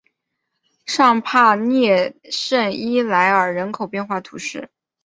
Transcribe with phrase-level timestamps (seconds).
[0.87, 4.71] 尚帕涅圣伊莱尔人口变化图示